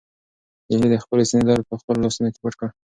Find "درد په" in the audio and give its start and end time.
1.49-1.75